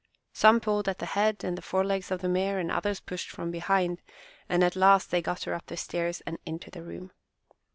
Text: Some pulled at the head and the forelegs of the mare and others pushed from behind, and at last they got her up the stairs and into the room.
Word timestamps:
Some 0.33 0.59
pulled 0.59 0.89
at 0.89 0.97
the 0.97 1.05
head 1.05 1.43
and 1.43 1.55
the 1.55 1.61
forelegs 1.61 2.09
of 2.09 2.21
the 2.21 2.27
mare 2.27 2.57
and 2.57 2.71
others 2.71 2.99
pushed 2.99 3.29
from 3.29 3.51
behind, 3.51 4.01
and 4.49 4.63
at 4.63 4.75
last 4.75 5.11
they 5.11 5.21
got 5.21 5.43
her 5.43 5.53
up 5.53 5.67
the 5.67 5.77
stairs 5.77 6.21
and 6.25 6.39
into 6.43 6.71
the 6.71 6.81
room. 6.81 7.11